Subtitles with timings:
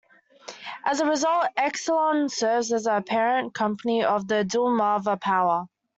[0.83, 5.65] As a result, Exelon serves as the parent company of Delmarva Power.